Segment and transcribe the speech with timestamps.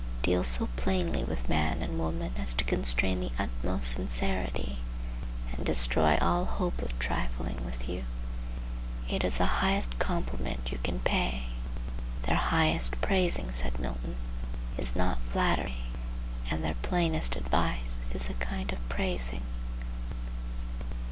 [0.23, 4.79] Deal so plainly with man and woman as to constrain the utmost sincerity
[5.53, 8.05] and destroy all hope of trifling with you.
[9.07, 11.43] It is the highest compliment you can pay.
[12.23, 14.15] Their "highest praising," said Milton,
[14.75, 15.83] "is not flattery,
[16.49, 19.43] and their plainest advice is a kind of praising."